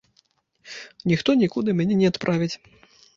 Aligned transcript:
Ніхто 1.11 1.35
нікуды 1.41 1.75
мяне 1.81 1.99
не 1.99 2.07
адправіць. 2.13 2.51